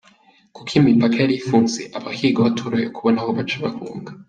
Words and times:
Kuko 0.55 0.71
imipaka 0.79 1.15
yari 1.19 1.33
ifunze, 1.39 1.81
abahigwa 1.97 2.45
batorohewe 2.47 2.89
kubona 2.95 3.17
aho 3.21 3.29
baca 3.37 3.57
bahunga». 3.65 4.09